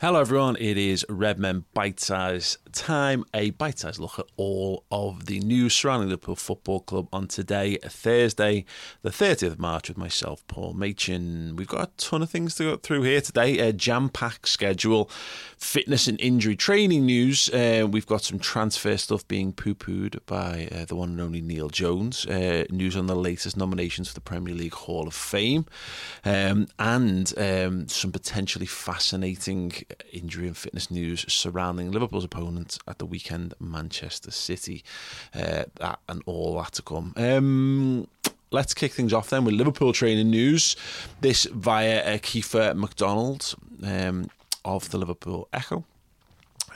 Hello, 0.00 0.18
everyone. 0.18 0.56
It 0.58 0.78
is 0.78 1.04
Redmen 1.10 1.66
Bite 1.74 2.00
Size 2.00 2.56
time. 2.72 3.24
A 3.34 3.50
bite 3.50 3.78
size 3.78 3.98
look 3.98 4.18
at 4.18 4.26
all 4.36 4.84
of 4.90 5.26
the 5.26 5.40
news 5.40 5.74
surrounding 5.74 6.08
Liverpool 6.08 6.36
Football 6.36 6.80
Club 6.80 7.08
on 7.12 7.28
today, 7.28 7.76
Thursday, 7.84 8.64
the 9.02 9.10
30th 9.10 9.52
of 9.52 9.58
March, 9.58 9.88
with 9.88 9.98
myself, 9.98 10.46
Paul 10.46 10.72
Machin. 10.74 11.54
We've 11.56 11.68
got 11.68 11.88
a 11.88 11.92
ton 11.96 12.22
of 12.22 12.30
things 12.30 12.54
to 12.56 12.62
go 12.64 12.76
through 12.76 13.02
here 13.02 13.20
today. 13.20 13.58
A 13.58 13.72
jam 13.72 14.08
packed 14.08 14.48
schedule, 14.48 15.10
fitness 15.58 16.06
and 16.06 16.20
injury 16.20 16.56
training 16.56 17.06
news. 17.06 17.48
Uh, 17.50 17.86
we've 17.90 18.06
got 18.06 18.22
some 18.22 18.38
transfer 18.38 18.96
stuff 18.96 19.26
being 19.28 19.52
poo 19.52 19.74
pooed 19.74 20.18
by 20.26 20.68
uh, 20.72 20.84
the 20.84 20.96
one 20.96 21.10
and 21.10 21.20
only 21.20 21.40
Neil 21.40 21.68
Jones. 21.68 22.26
Uh, 22.26 22.64
news 22.70 22.96
on 22.96 23.06
the 23.06 23.16
latest 23.16 23.56
nominations 23.56 24.08
for 24.08 24.14
the 24.14 24.20
Premier 24.20 24.54
League 24.54 24.74
Hall 24.74 25.06
of 25.06 25.14
Fame. 25.14 25.66
Um, 26.24 26.68
and 26.78 27.32
um, 27.36 27.88
some 27.88 28.12
potentially 28.12 28.66
fascinating 28.66 29.72
injury 30.12 30.46
and 30.46 30.56
fitness 30.56 30.90
news 30.90 31.24
surrounding 31.28 31.90
Liverpool's 31.92 32.24
opponent 32.24 32.78
at 32.86 32.98
the 32.98 33.06
weekend, 33.06 33.54
Manchester 33.60 34.30
City. 34.30 34.82
Uh, 35.34 35.64
that 35.76 36.00
and 36.08 36.22
all 36.26 36.56
that 36.56 36.72
to 36.72 36.82
come. 36.82 37.12
Um, 37.16 38.08
let's 38.50 38.74
kick 38.74 38.92
things 38.92 39.12
off 39.12 39.30
then 39.30 39.44
with 39.44 39.54
Liverpool 39.54 39.92
training 39.92 40.30
news. 40.30 40.76
This 41.20 41.44
via 41.46 42.14
uh, 42.14 42.18
Kiefer 42.18 42.76
McDonald 42.76 43.54
um, 43.82 44.30
of 44.64 44.90
the 44.90 44.98
Liverpool 44.98 45.48
Echo 45.52 45.84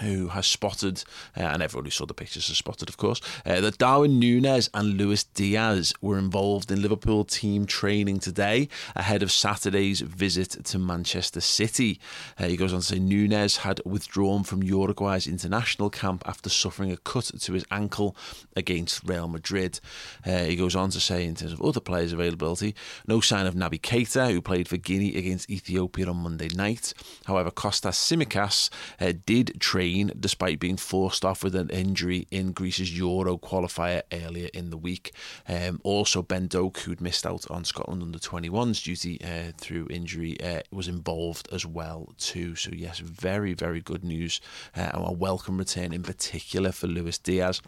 who 0.00 0.28
has 0.28 0.46
spotted, 0.46 1.04
uh, 1.36 1.42
and 1.42 1.62
everyone 1.62 1.84
who 1.84 1.90
saw 1.90 2.06
the 2.06 2.14
pictures 2.14 2.48
has 2.48 2.56
spotted, 2.56 2.88
of 2.88 2.96
course, 2.96 3.20
uh, 3.46 3.60
that 3.60 3.78
Darwin 3.78 4.18
Nunez 4.18 4.68
and 4.74 4.96
Luis 4.96 5.24
Diaz 5.24 5.92
were 6.00 6.18
involved 6.18 6.70
in 6.70 6.82
Liverpool 6.82 7.24
team 7.24 7.66
training 7.66 8.18
today 8.18 8.68
ahead 8.96 9.22
of 9.22 9.30
Saturday's 9.30 10.00
visit 10.00 10.50
to 10.64 10.78
Manchester 10.78 11.40
City. 11.40 12.00
Uh, 12.38 12.46
he 12.46 12.56
goes 12.56 12.72
on 12.72 12.80
to 12.80 12.86
say 12.86 12.98
Nunez 12.98 13.58
had 13.58 13.80
withdrawn 13.84 14.44
from 14.44 14.62
Uruguay's 14.62 15.26
international 15.26 15.90
camp 15.90 16.22
after 16.26 16.50
suffering 16.50 16.90
a 16.90 16.96
cut 16.96 17.30
to 17.40 17.52
his 17.52 17.64
ankle 17.70 18.16
against 18.56 19.04
Real 19.04 19.28
Madrid. 19.28 19.80
Uh, 20.26 20.44
he 20.44 20.56
goes 20.56 20.74
on 20.74 20.90
to 20.90 21.00
say, 21.00 21.24
in 21.24 21.34
terms 21.34 21.52
of 21.52 21.62
other 21.62 21.80
players' 21.80 22.12
availability, 22.12 22.74
no 23.06 23.20
sign 23.20 23.46
of 23.46 23.54
Naby 23.54 23.80
Keita, 23.80 24.32
who 24.32 24.40
played 24.40 24.68
for 24.68 24.76
Guinea 24.76 25.16
against 25.16 25.50
Ethiopia 25.50 26.08
on 26.08 26.16
Monday 26.16 26.48
night. 26.48 26.94
However, 27.26 27.50
Kostas 27.50 27.94
Tsimikas 27.94 28.70
uh, 29.00 29.12
did 29.24 29.60
train 29.60 29.83
despite 30.18 30.60
being 30.60 30.76
forced 30.76 31.24
off 31.24 31.42
with 31.44 31.54
an 31.54 31.70
injury 31.70 32.26
in 32.30 32.52
Greece's 32.52 32.96
Euro 32.98 33.38
qualifier 33.38 34.02
earlier 34.12 34.48
in 34.52 34.70
the 34.70 34.76
week. 34.76 35.12
Um, 35.48 35.80
also, 35.84 36.22
Ben 36.22 36.46
Doak, 36.46 36.78
who'd 36.78 37.00
missed 37.00 37.26
out 37.26 37.50
on 37.50 37.64
Scotland 37.64 38.02
under 38.02 38.18
21's 38.18 38.82
duty 38.82 39.20
uh, 39.22 39.52
through 39.58 39.88
injury, 39.90 40.40
uh, 40.40 40.60
was 40.70 40.88
involved 40.88 41.48
as 41.52 41.66
well 41.66 42.12
too. 42.18 42.54
So 42.56 42.70
yes, 42.72 42.98
very 42.98 43.54
very 43.54 43.80
good 43.80 44.04
news 44.04 44.40
uh, 44.76 44.90
and 44.94 45.06
a 45.06 45.12
welcome 45.12 45.58
return 45.58 45.92
in 45.92 46.02
particular 46.02 46.72
for 46.72 46.86
Luis 46.86 47.18
Diaz. 47.18 47.60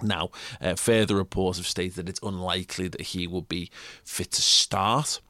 Now, 0.00 0.30
uh, 0.60 0.74
further 0.74 1.16
reports 1.16 1.58
have 1.58 1.66
stated 1.66 1.94
that 1.96 2.08
it's 2.08 2.20
unlikely 2.22 2.88
that 2.88 3.00
he 3.00 3.26
will 3.26 3.42
be 3.42 3.70
fit 4.04 4.30
to 4.32 4.42
start 4.42 5.20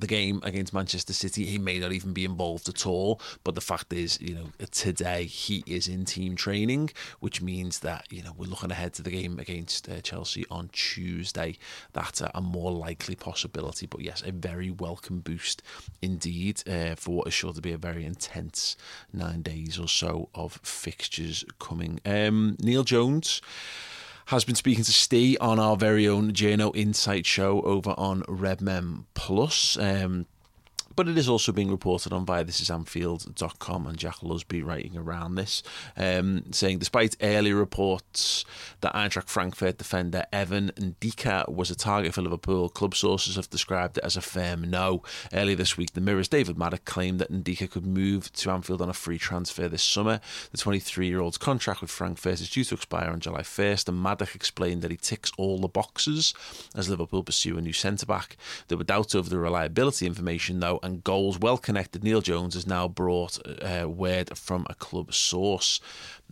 the 0.00 0.06
game 0.06 0.40
against 0.42 0.74
Manchester 0.74 1.12
City, 1.12 1.44
he 1.44 1.58
may 1.58 1.78
not 1.78 1.92
even 1.92 2.12
be 2.12 2.24
involved 2.24 2.68
at 2.68 2.86
all. 2.86 3.20
But 3.44 3.54
the 3.54 3.60
fact 3.60 3.92
is, 3.92 4.20
you 4.20 4.34
know, 4.34 4.66
today 4.70 5.24
he 5.24 5.62
is 5.66 5.88
in 5.88 6.04
team 6.04 6.36
training, 6.36 6.90
which 7.20 7.40
means 7.42 7.80
that 7.80 8.06
you 8.10 8.22
know 8.22 8.32
we're 8.36 8.46
looking 8.46 8.70
ahead 8.70 8.94
to 8.94 9.02
the 9.02 9.10
game 9.10 9.38
against 9.38 9.88
uh, 9.88 10.00
Chelsea 10.00 10.44
on 10.50 10.70
Tuesday. 10.72 11.58
That's 11.92 12.20
a, 12.20 12.30
a, 12.34 12.40
more 12.40 12.72
likely 12.72 13.14
possibility. 13.14 13.86
But 13.86 14.00
yes, 14.00 14.22
a 14.26 14.32
very 14.32 14.70
welcome 14.70 15.20
boost 15.20 15.62
indeed 16.02 16.62
uh, 16.68 16.94
for 16.96 17.16
what 17.16 17.28
is 17.28 17.34
sure 17.34 17.52
to 17.52 17.60
be 17.60 17.72
a 17.72 17.78
very 17.78 18.04
intense 18.04 18.76
nine 19.12 19.42
days 19.42 19.78
or 19.78 19.88
so 19.88 20.28
of 20.34 20.60
fixtures 20.62 21.44
coming. 21.58 22.00
Um, 22.04 22.56
Neil 22.60 22.84
Jones 22.84 23.40
has 24.30 24.44
been 24.44 24.54
speaking 24.54 24.84
to 24.84 24.92
Steve 24.92 25.36
on 25.40 25.58
our 25.58 25.76
very 25.76 26.06
own 26.06 26.32
Journo 26.32 26.74
Insight 26.76 27.26
show 27.26 27.62
over 27.62 27.96
on 27.98 28.22
Redmen 28.28 29.06
Plus. 29.12 29.76
Um, 29.76 30.26
but 31.00 31.08
it 31.08 31.16
is 31.16 31.30
also 31.30 31.50
being 31.50 31.70
reported 31.70 32.12
on 32.12 32.26
via 32.26 32.44
thisisanfield.com 32.44 33.86
and 33.86 33.96
Jack 33.96 34.16
Lusby 34.16 34.62
writing 34.62 34.98
around 34.98 35.34
this, 35.34 35.62
um, 35.96 36.42
saying 36.50 36.78
despite 36.78 37.16
early 37.22 37.54
reports 37.54 38.44
that 38.82 38.92
Eintracht 38.92 39.30
Frankfurt 39.30 39.78
defender 39.78 40.26
Evan 40.30 40.72
Ndicka 40.76 41.48
was 41.48 41.70
a 41.70 41.74
target 41.74 42.12
for 42.12 42.20
Liverpool, 42.20 42.68
club 42.68 42.94
sources 42.94 43.36
have 43.36 43.48
described 43.48 43.96
it 43.96 44.04
as 44.04 44.14
a 44.18 44.20
firm 44.20 44.68
no. 44.68 45.02
Earlier 45.32 45.56
this 45.56 45.78
week, 45.78 45.94
the 45.94 46.02
Mirror's 46.02 46.28
David 46.28 46.58
Maddock 46.58 46.84
claimed 46.84 47.18
that 47.20 47.32
Ndicka 47.32 47.70
could 47.70 47.86
move 47.86 48.30
to 48.34 48.50
Anfield 48.50 48.82
on 48.82 48.90
a 48.90 48.92
free 48.92 49.16
transfer 49.16 49.68
this 49.68 49.82
summer. 49.82 50.20
The 50.50 50.58
23 50.58 51.06
year 51.06 51.20
old's 51.20 51.38
contract 51.38 51.80
with 51.80 51.90
Frankfurt 51.90 52.42
is 52.42 52.50
due 52.50 52.64
to 52.64 52.74
expire 52.74 53.08
on 53.08 53.20
July 53.20 53.40
1st, 53.40 53.88
and 53.88 54.02
Maddock 54.02 54.34
explained 54.34 54.82
that 54.82 54.90
he 54.90 54.98
ticks 54.98 55.32
all 55.38 55.60
the 55.60 55.66
boxes 55.66 56.34
as 56.76 56.90
Liverpool 56.90 57.22
pursue 57.22 57.56
a 57.56 57.62
new 57.62 57.72
centre 57.72 58.04
back. 58.04 58.36
There 58.68 58.76
were 58.76 58.84
doubts 58.84 59.14
over 59.14 59.30
the 59.30 59.38
reliability 59.38 60.04
information, 60.04 60.60
though, 60.60 60.78
and 60.82 60.89
goals 60.98 61.38
well 61.38 61.58
connected 61.58 62.04
Neil 62.04 62.20
Jones 62.20 62.54
has 62.54 62.66
now 62.66 62.88
brought 62.88 63.38
uh, 63.62 63.88
word 63.88 64.36
from 64.36 64.66
a 64.68 64.74
club 64.74 65.14
source. 65.14 65.80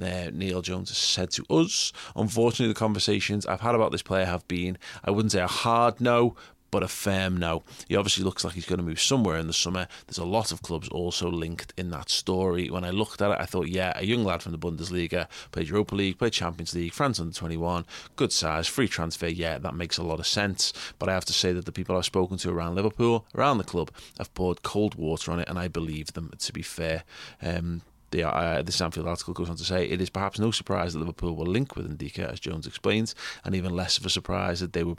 Uh, 0.00 0.30
Neil 0.32 0.62
Jones 0.62 0.90
has 0.90 0.98
said 0.98 1.30
to 1.32 1.44
us, 1.50 1.92
unfortunately, 2.14 2.68
the 2.68 2.78
conversations 2.78 3.46
I've 3.46 3.60
had 3.60 3.74
about 3.74 3.92
this 3.92 4.02
player 4.02 4.26
have 4.26 4.46
been, 4.48 4.78
I 5.04 5.10
wouldn't 5.10 5.32
say 5.32 5.40
a 5.40 5.46
hard 5.46 6.00
no, 6.00 6.36
but 6.70 6.82
a 6.82 6.88
firm 6.88 7.36
no. 7.36 7.62
He 7.88 7.96
obviously 7.96 8.24
looks 8.24 8.44
like 8.44 8.54
he's 8.54 8.66
going 8.66 8.78
to 8.78 8.84
move 8.84 9.00
somewhere 9.00 9.38
in 9.38 9.46
the 9.46 9.52
summer. 9.52 9.88
There's 10.06 10.18
a 10.18 10.24
lot 10.24 10.52
of 10.52 10.62
clubs 10.62 10.88
also 10.88 11.30
linked 11.30 11.72
in 11.76 11.90
that 11.90 12.10
story. 12.10 12.70
When 12.70 12.84
I 12.84 12.90
looked 12.90 13.22
at 13.22 13.30
it, 13.30 13.38
I 13.40 13.46
thought, 13.46 13.68
yeah, 13.68 13.92
a 13.96 14.04
young 14.04 14.24
lad 14.24 14.42
from 14.42 14.52
the 14.52 14.58
Bundesliga, 14.58 15.28
played 15.52 15.68
Europa 15.68 15.94
League, 15.94 16.18
played 16.18 16.32
Champions 16.32 16.74
League, 16.74 16.92
France 16.92 17.20
under 17.20 17.34
21, 17.34 17.86
good 18.16 18.32
size, 18.32 18.66
free 18.66 18.88
transfer, 18.88 19.28
yeah, 19.28 19.58
that 19.58 19.74
makes 19.74 19.98
a 19.98 20.02
lot 20.02 20.20
of 20.20 20.26
sense. 20.26 20.72
But 20.98 21.08
I 21.08 21.14
have 21.14 21.24
to 21.26 21.32
say 21.32 21.52
that 21.52 21.64
the 21.64 21.72
people 21.72 21.96
I've 21.96 22.04
spoken 22.04 22.36
to 22.38 22.50
around 22.50 22.74
Liverpool, 22.74 23.26
around 23.34 23.58
the 23.58 23.64
club, 23.64 23.90
have 24.18 24.32
poured 24.34 24.62
cold 24.62 24.94
water 24.94 25.32
on 25.32 25.40
it, 25.40 25.48
and 25.48 25.58
I 25.58 25.68
believe 25.68 26.12
them, 26.12 26.32
to 26.38 26.52
be 26.52 26.62
fair. 26.62 27.04
Um, 27.42 27.82
the, 28.10 28.26
uh, 28.26 28.62
the 28.62 28.72
Sanfield 28.72 29.06
article 29.06 29.34
goes 29.34 29.50
on 29.50 29.56
to 29.56 29.64
say 29.64 29.86
it 29.86 30.00
is 30.00 30.08
perhaps 30.10 30.38
no 30.38 30.50
surprise 30.50 30.94
that 30.94 31.00
Liverpool 31.00 31.36
will 31.36 31.46
link 31.46 31.76
with 31.76 31.98
Ndicka, 31.98 32.32
as 32.32 32.40
Jones 32.40 32.66
explains, 32.66 33.14
and 33.44 33.54
even 33.54 33.76
less 33.76 33.98
of 33.98 34.06
a 34.06 34.10
surprise 34.10 34.60
that 34.60 34.72
they 34.72 34.84
were 34.84 34.96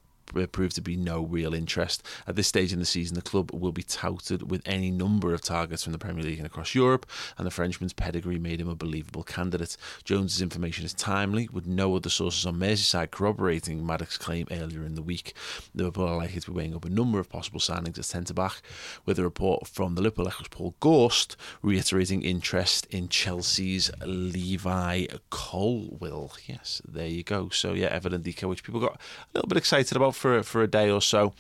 proved 0.52 0.76
to 0.76 0.82
be 0.82 0.96
no 0.96 1.22
real 1.22 1.54
interest. 1.54 2.04
At 2.28 2.36
this 2.36 2.48
stage 2.48 2.74
in 2.74 2.80
the 2.80 2.86
season, 2.86 3.16
the 3.16 3.22
club 3.22 3.52
will 3.54 3.72
be 3.72 3.84
touted 3.84 4.50
with 4.50 4.62
any 4.66 4.92
number 4.92 5.34
of 5.34 5.42
targets 5.42 5.84
from 5.84 5.94
the 5.94 6.00
Premier 6.00 6.24
League 6.24 6.40
and 6.40 6.46
across 6.46 6.76
Europe, 6.76 7.06
and 7.38 7.46
the 7.46 7.52
Frenchman's 7.52 7.94
pedigree 7.94 8.40
made 8.40 8.62
him 8.62 8.70
a 8.70 8.76
believable 8.76 9.24
candidate. 9.24 9.78
Jones's 10.04 10.42
information 10.42 10.86
is 10.86 10.94
timely, 10.94 11.50
with 11.52 11.66
no 11.66 11.96
other 11.96 12.10
sources 12.10 12.46
on 12.46 12.60
Merseyside 12.60 13.12
corroborating 13.12 13.86
Maddock's 13.86 14.18
claim 14.18 14.48
earlier 14.52 14.84
in 14.84 14.96
the 14.96 15.02
week. 15.02 15.34
Liverpool 15.74 16.08
are 16.08 16.18
likely 16.18 16.42
to 16.42 16.52
be 16.52 16.58
weighing 16.58 16.76
up 16.76 16.86
a 16.86 16.90
number 16.90 17.20
of 17.20 17.30
possible 17.30 17.60
signings 17.60 17.98
at 17.98 18.06
centre 18.06 18.34
back, 18.34 18.62
with 19.06 19.20
a 19.20 19.24
report 19.24 19.68
from 19.68 19.96
the 19.96 20.02
Liverpool 20.02 20.28
Echo's 20.28 20.48
Paul 20.50 20.76
Gorst 20.80 21.36
reiterating 21.62 22.22
interest 22.22 22.86
in 22.88 23.10
Chelsea's 23.10 23.92
Levi 24.06 25.06
Colwill. 25.30 26.34
Yes, 26.46 26.82
there 26.88 27.08
you 27.08 27.24
go. 27.24 27.50
So, 27.50 27.74
yeah, 27.74 27.98
Ndicka, 28.00 28.48
which 28.48 28.64
people 28.64 28.80
got 28.80 28.96
a 28.96 29.00
little 29.36 29.48
bit 29.48 29.58
excited 29.58 29.96
about 29.96 30.16
for 30.20 30.44
for 30.44 30.62
a 30.62 30.68
day 30.68 30.92
or 30.92 31.02
so 31.02 31.34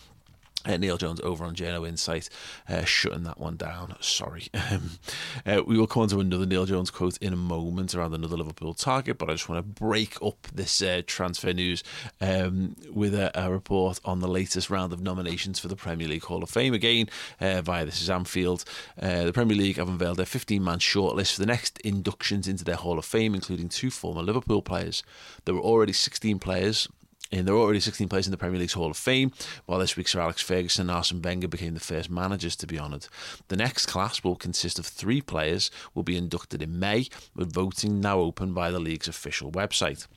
uh, 0.65 0.75
Neil 0.75 0.97
Jones 0.97 1.21
over 1.21 1.45
on 1.45 1.55
Journo 1.55 1.87
Insight, 1.87 2.29
uh, 2.67 2.83
shutting 2.83 3.23
that 3.23 3.39
one 3.39 3.55
down. 3.55 3.95
Sorry. 3.99 4.47
Um, 4.71 4.99
uh, 5.47 5.63
we 5.65 5.79
will 5.79 5.87
come 5.87 6.03
on 6.03 6.09
to 6.09 6.19
another 6.19 6.45
Neil 6.45 6.65
Jones 6.65 6.91
quote 6.91 7.17
in 7.17 7.33
a 7.33 7.37
moment 7.37 7.95
around 7.95 8.13
another 8.13 8.37
Liverpool 8.37 8.75
target, 8.75 9.17
but 9.17 9.29
I 9.29 9.33
just 9.33 9.49
want 9.49 9.65
to 9.65 9.81
break 9.81 10.21
up 10.21 10.47
this 10.53 10.81
uh, 10.81 11.01
transfer 11.07 11.53
news 11.53 11.83
um, 12.21 12.75
with 12.91 13.15
a, 13.15 13.31
a, 13.33 13.49
report 13.49 13.99
on 14.05 14.19
the 14.19 14.27
latest 14.27 14.69
round 14.69 14.93
of 14.93 15.01
nominations 15.01 15.57
for 15.57 15.69
the 15.69 15.75
Premier 15.75 16.07
League 16.07 16.25
Hall 16.25 16.43
of 16.43 16.51
Fame. 16.51 16.75
Again, 16.75 17.09
uh, 17.41 17.63
via 17.63 17.85
This 17.85 18.01
Is 18.01 18.11
Anfield, 18.11 18.63
uh, 19.01 19.23
the 19.23 19.33
Premier 19.33 19.57
League 19.57 19.77
have 19.77 19.89
unveiled 19.89 20.17
their 20.17 20.25
15 20.25 20.63
man 20.63 20.77
shortlist 20.77 21.33
for 21.33 21.39
the 21.39 21.47
next 21.47 21.79
inductions 21.79 22.47
into 22.47 22.63
their 22.63 22.75
Hall 22.75 22.99
of 22.99 23.05
Fame, 23.05 23.33
including 23.33 23.69
two 23.69 23.89
former 23.89 24.21
Liverpool 24.21 24.61
players. 24.61 25.01
There 25.45 25.55
were 25.55 25.61
already 25.61 25.93
16 25.93 26.37
players 26.37 26.87
and 27.31 27.47
they're 27.47 27.55
already 27.55 27.79
16 27.79 28.07
players 28.09 28.27
in 28.27 28.31
the 28.31 28.37
Premier 28.37 28.59
League's 28.59 28.73
Hall 28.73 28.89
of 28.89 28.97
Fame, 28.97 29.31
while 29.65 29.79
this 29.79 29.95
week 29.95 30.07
Sir 30.07 30.19
Alex 30.19 30.41
Ferguson 30.41 30.89
and 30.89 30.91
Arsene 30.91 31.21
Wenger 31.21 31.47
became 31.47 31.73
the 31.73 31.79
first 31.79 32.09
managers 32.09 32.55
to 32.57 32.67
be 32.67 32.79
honoured. 32.79 33.07
The 33.47 33.57
next 33.57 33.85
class 33.85 34.23
will 34.23 34.35
consist 34.35 34.79
of 34.79 34.85
three 34.85 35.21
players, 35.21 35.69
will 35.93 36.03
be 36.03 36.17
inducted 36.17 36.61
in 36.61 36.79
May, 36.79 37.07
with 37.35 37.53
voting 37.53 37.99
now 37.99 38.19
open 38.19 38.53
via 38.53 38.71
the 38.71 38.79
league's 38.79 39.07
official 39.07 39.51
website. 39.51 40.07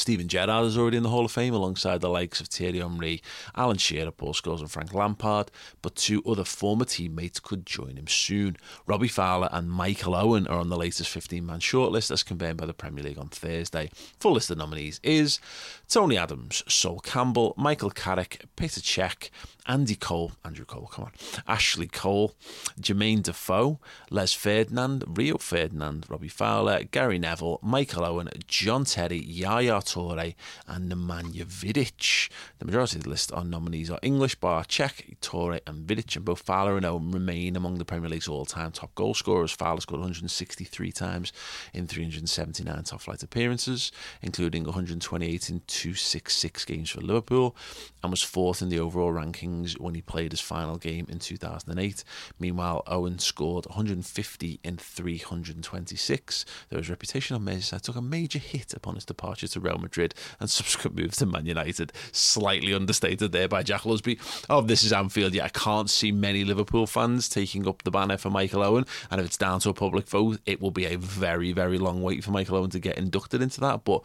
Steven 0.00 0.28
Gerrard 0.28 0.64
is 0.64 0.78
already 0.78 0.96
in 0.96 1.02
the 1.02 1.10
Hall 1.10 1.26
of 1.26 1.30
Fame 1.30 1.52
alongside 1.52 2.00
the 2.00 2.08
likes 2.08 2.40
of 2.40 2.46
Thierry 2.46 2.78
Henry, 2.78 3.22
Alan 3.54 3.76
Shearer, 3.76 4.10
Paul 4.10 4.32
Scholes 4.32 4.60
and 4.60 4.70
Frank 4.70 4.94
Lampard, 4.94 5.50
but 5.82 5.94
two 5.94 6.22
other 6.26 6.44
former 6.44 6.86
teammates 6.86 7.38
could 7.38 7.66
join 7.66 7.96
him 7.96 8.08
soon. 8.08 8.56
Robbie 8.86 9.08
Fowler 9.08 9.50
and 9.52 9.70
Michael 9.70 10.14
Owen 10.14 10.46
are 10.46 10.58
on 10.58 10.70
the 10.70 10.78
latest 10.78 11.14
15-man 11.14 11.60
shortlist 11.60 12.10
as 12.10 12.22
confirmed 12.22 12.58
by 12.58 12.64
the 12.64 12.72
Premier 12.72 13.04
League 13.04 13.18
on 13.18 13.28
Thursday. 13.28 13.90
Full 14.18 14.32
list 14.32 14.50
of 14.50 14.56
nominees 14.56 15.00
is 15.02 15.38
Tony 15.86 16.16
Adams, 16.16 16.64
Sol 16.66 17.00
Campbell, 17.00 17.52
Michael 17.58 17.90
Carrick, 17.90 18.46
Peter 18.56 18.80
Cech, 18.80 19.28
Andy 19.66 19.94
Cole, 19.94 20.32
Andrew 20.44 20.64
Cole, 20.64 20.88
come 20.90 21.04
on, 21.04 21.12
Ashley 21.46 21.86
Cole, 21.86 22.34
Jermaine 22.80 23.22
Defoe, 23.22 23.78
Les 24.10 24.32
Ferdinand, 24.32 25.04
Rio 25.06 25.36
Ferdinand, 25.36 26.06
Robbie 26.08 26.28
Fowler, 26.28 26.84
Gary 26.84 27.18
Neville, 27.18 27.58
Michael 27.62 28.04
Owen, 28.04 28.30
John 28.48 28.84
Terry, 28.84 29.18
Yaya 29.22 29.80
Toure, 29.90 30.34
and 30.68 30.90
Nemanja 30.90 31.44
Vidic. 31.44 32.30
The 32.58 32.64
majority 32.64 32.98
of 32.98 33.04
the 33.04 33.10
list 33.10 33.32
on 33.32 33.50
nominees 33.50 33.90
are 33.90 33.98
English, 34.02 34.36
bar 34.36 34.64
Cech, 34.64 35.18
Toure, 35.20 35.60
and 35.66 35.86
Vidic, 35.86 36.16
and 36.16 36.24
both 36.24 36.42
Fowler 36.42 36.76
and 36.76 36.86
Owen 36.86 37.10
remain 37.10 37.56
among 37.56 37.78
the 37.78 37.84
Premier 37.84 38.08
League's 38.08 38.28
all-time 38.28 38.72
top 38.72 38.94
goal 38.94 39.14
scorers. 39.14 39.50
Fowler 39.50 39.80
scored 39.80 40.00
163 40.00 40.92
times 40.92 41.32
in 41.74 41.86
379 41.86 42.84
top 42.84 43.00
flight 43.00 43.22
appearances, 43.22 43.90
including 44.22 44.64
128 44.64 45.50
in 45.50 45.62
266 45.66 46.64
games 46.64 46.90
for 46.90 47.00
Liverpool, 47.00 47.56
and 48.02 48.10
was 48.10 48.22
fourth 48.22 48.62
in 48.62 48.68
the 48.68 48.78
overall 48.78 49.12
rankings 49.12 49.78
when 49.80 49.94
he 49.94 50.02
played 50.02 50.32
his 50.32 50.40
final 50.40 50.76
game 50.76 51.06
in 51.08 51.18
2008. 51.18 52.04
Meanwhile, 52.38 52.82
Owen 52.86 53.18
scored 53.18 53.66
150 53.66 54.60
in 54.62 54.76
326. 54.76 56.44
Though 56.68 56.78
his 56.78 56.90
reputation 56.90 57.34
on 57.34 57.44
Merseyside 57.44 57.82
took 57.82 57.96
a 57.96 58.02
major 58.02 58.38
hit 58.38 58.72
upon 58.72 58.94
his 58.94 59.04
departure 59.04 59.48
to 59.48 59.60
Real 59.70 59.78
Madrid 59.78 60.14
and 60.40 60.50
subsequent 60.50 60.96
move 60.96 61.12
to 61.12 61.26
Man 61.26 61.46
United. 61.46 61.92
Slightly 62.12 62.74
understated 62.74 63.32
there 63.32 63.48
by 63.48 63.62
Jack 63.62 63.82
Lusby. 63.82 64.18
Oh, 64.50 64.60
this 64.60 64.82
is 64.82 64.92
Anfield. 64.92 65.34
Yeah, 65.34 65.44
I 65.44 65.48
can't 65.48 65.88
see 65.88 66.12
many 66.12 66.44
Liverpool 66.44 66.86
fans 66.86 67.28
taking 67.28 67.68
up 67.68 67.82
the 67.82 67.90
banner 67.90 68.16
for 68.16 68.30
Michael 68.30 68.62
Owen. 68.62 68.84
And 69.10 69.20
if 69.20 69.26
it's 69.26 69.36
down 69.36 69.60
to 69.60 69.70
a 69.70 69.74
public 69.74 70.08
vote, 70.08 70.40
it 70.46 70.60
will 70.60 70.70
be 70.72 70.86
a 70.86 70.96
very, 70.96 71.52
very 71.52 71.78
long 71.78 72.02
wait 72.02 72.24
for 72.24 72.32
Michael 72.32 72.56
Owen 72.56 72.70
to 72.70 72.78
get 72.78 72.98
inducted 72.98 73.42
into 73.42 73.60
that. 73.60 73.84
But 73.84 74.04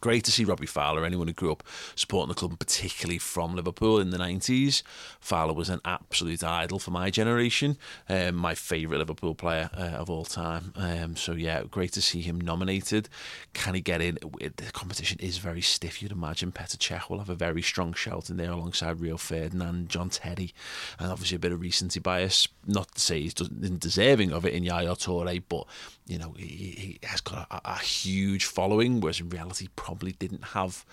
Great 0.00 0.24
to 0.24 0.30
see 0.30 0.44
Robbie 0.44 0.66
Fowler, 0.66 1.04
anyone 1.04 1.26
who 1.26 1.32
grew 1.32 1.52
up 1.52 1.62
supporting 1.94 2.28
the 2.28 2.34
club, 2.34 2.58
particularly 2.58 3.18
from 3.18 3.56
Liverpool 3.56 3.98
in 3.98 4.10
the 4.10 4.18
90s. 4.18 4.82
Fowler 5.20 5.54
was 5.54 5.70
an 5.70 5.80
absolute 5.84 6.44
idol 6.44 6.78
for 6.78 6.90
my 6.90 7.10
generation, 7.10 7.78
um, 8.08 8.34
my 8.34 8.54
favourite 8.54 8.98
Liverpool 8.98 9.34
player 9.34 9.70
uh, 9.76 9.96
of 9.96 10.10
all 10.10 10.24
time. 10.24 10.72
Um, 10.76 11.16
so, 11.16 11.32
yeah, 11.32 11.62
great 11.70 11.92
to 11.92 12.02
see 12.02 12.20
him 12.20 12.40
nominated. 12.40 13.08
Can 13.54 13.74
he 13.74 13.80
get 13.80 14.02
in? 14.02 14.18
The 14.38 14.70
competition 14.72 15.18
is 15.20 15.38
very 15.38 15.62
stiff, 15.62 16.02
you'd 16.02 16.12
imagine. 16.12 16.52
Petr 16.52 16.76
Cech 16.76 17.08
will 17.08 17.18
have 17.18 17.30
a 17.30 17.34
very 17.34 17.62
strong 17.62 17.94
shout 17.94 18.28
in 18.28 18.36
there 18.36 18.52
alongside 18.52 19.00
Rio 19.00 19.16
Ferdinand, 19.16 19.88
John 19.88 20.10
Terry, 20.10 20.52
and 20.98 21.10
obviously 21.10 21.36
a 21.36 21.40
bit 21.40 21.52
of 21.52 21.60
recency 21.60 22.00
bias. 22.00 22.48
Not 22.66 22.94
to 22.94 23.00
say 23.00 23.22
he's 23.22 23.34
deserving 23.34 24.32
of 24.32 24.44
it 24.44 24.52
in 24.52 24.62
Yaya 24.62 24.94
Toure, 24.94 25.42
but, 25.48 25.66
you 26.06 26.18
know, 26.18 26.34
he, 26.36 26.44
he 26.44 26.98
has 27.02 27.20
got 27.20 27.46
a, 27.50 27.60
a 27.64 27.78
huge 27.78 28.44
following, 28.44 29.00
whereas 29.00 29.20
in 29.20 29.30
reality, 29.30 29.68
probably 29.86 30.12
didn't 30.12 30.46
have 30.46 30.84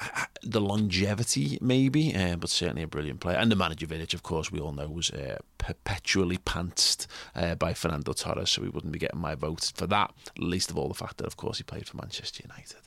uh, 0.00 0.24
the 0.42 0.60
longevity, 0.60 1.58
maybe, 1.60 2.12
uh, 2.12 2.34
but 2.34 2.50
certainly 2.50 2.82
a 2.82 2.88
brilliant 2.88 3.20
player. 3.20 3.36
And 3.36 3.52
the 3.52 3.54
Nemanja 3.54 3.86
Vidic, 3.86 4.14
of 4.14 4.24
course, 4.24 4.50
we 4.50 4.58
all 4.58 4.72
know 4.72 4.88
was 4.88 5.10
uh, 5.10 5.36
perpetually 5.58 6.38
pantsed 6.38 7.06
uh, 7.36 7.54
by 7.54 7.72
Fernando 7.72 8.12
Torres, 8.12 8.50
so 8.50 8.62
he 8.62 8.68
wouldn't 8.68 8.92
be 8.92 8.98
getting 8.98 9.20
my 9.20 9.36
vote 9.36 9.70
for 9.76 9.86
that. 9.86 10.12
Least 10.38 10.72
of 10.72 10.76
all 10.76 10.88
the 10.88 10.94
fact 10.94 11.18
that, 11.18 11.26
of 11.26 11.36
course, 11.36 11.58
he 11.58 11.62
played 11.62 11.86
for 11.86 11.98
Manchester 11.98 12.42
United. 12.42 12.78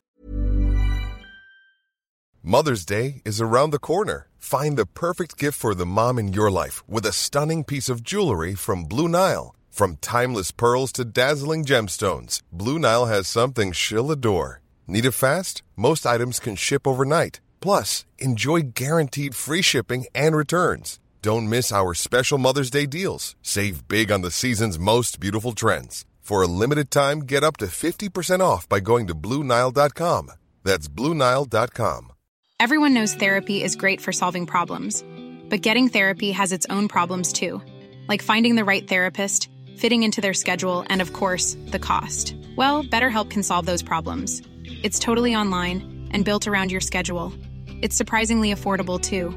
Mother's 2.46 2.84
Day 2.84 3.22
is 3.24 3.40
around 3.40 3.70
the 3.72 3.80
corner. 3.80 4.28
Find 4.38 4.78
the 4.78 4.86
perfect 4.86 5.38
gift 5.38 5.58
for 5.58 5.74
the 5.74 5.86
mom 5.86 6.20
in 6.20 6.34
your 6.34 6.52
life 6.52 6.84
with 6.90 7.06
a 7.06 7.14
stunning 7.14 7.64
piece 7.64 7.88
of 7.88 8.04
jewelry 8.04 8.56
from 8.56 8.84
Blue 8.84 9.08
Nile. 9.08 9.56
From 9.72 9.96
timeless 10.02 10.52
pearls 10.52 10.92
to 10.94 11.06
dazzling 11.06 11.64
gemstones, 11.64 12.42
Blue 12.52 12.78
Nile 12.78 13.06
has 13.06 13.28
something 13.28 13.72
she'll 13.72 14.12
adore. 14.12 14.63
Need 14.88 15.06
it 15.06 15.12
fast? 15.12 15.64
Most 15.76 16.06
items 16.06 16.40
can 16.40 16.56
ship 16.56 16.86
overnight. 16.86 17.40
Plus, 17.62 18.06
enjoy 18.20 18.62
guaranteed 18.76 19.36
free 19.36 19.62
shipping 19.62 20.06
and 20.14 20.36
returns. 20.36 21.00
Don't 21.22 21.48
miss 21.50 21.72
our 21.72 21.94
special 21.94 22.38
Mother's 22.38 22.70
Day 22.70 22.86
deals. 22.86 23.36
Save 23.42 23.88
big 23.88 24.12
on 24.12 24.22
the 24.22 24.32
season's 24.32 24.78
most 24.78 25.22
beautiful 25.22 25.54
trends. 25.54 26.06
For 26.20 26.42
a 26.42 26.48
limited 26.48 26.92
time, 26.92 27.20
get 27.20 27.44
up 27.44 27.58
to 27.58 27.68
50% 27.68 28.42
off 28.42 28.68
by 28.68 28.82
going 28.82 29.08
to 29.08 29.16
Bluenile.com. 29.16 30.32
That's 30.64 30.88
Bluenile.com. 30.88 32.12
Everyone 32.60 32.94
knows 32.94 33.14
therapy 33.14 33.62
is 33.62 33.76
great 33.76 34.00
for 34.00 34.12
solving 34.12 34.46
problems, 34.46 35.04
but 35.50 35.62
getting 35.62 35.90
therapy 35.90 36.32
has 36.32 36.52
its 36.54 36.66
own 36.70 36.88
problems 36.88 37.34
too, 37.34 37.62
like 38.08 38.22
finding 38.22 38.56
the 38.56 38.64
right 38.64 38.88
therapist, 38.88 39.50
fitting 39.76 40.04
into 40.04 40.22
their 40.22 40.34
schedule, 40.34 40.86
and 40.88 41.02
of 41.02 41.12
course, 41.12 41.58
the 41.68 41.80
cost. 41.80 42.36
Well, 42.56 42.84
BetterHelp 42.84 43.30
can 43.30 43.44
solve 43.44 43.66
those 43.66 43.84
problems. 43.84 44.42
It's 44.66 45.00
totally 45.00 45.36
online 45.36 46.10
and 46.12 46.24
built 46.24 46.48
around 46.48 46.72
your 46.72 46.82
schedule. 46.82 47.34
It's 47.82 47.96
surprisingly 47.96 48.54
affordable 48.54 49.00
too. 49.00 49.32